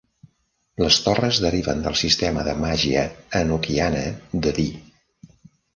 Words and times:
Les 0.83 0.97
torres 1.07 1.41
deriven 1.43 1.85
del 1.89 1.97
sistema 2.01 2.47
de 2.49 2.57
màgia 2.65 3.07
enoquiana 3.45 4.05
de 4.47 4.57
Dee. 4.59 5.43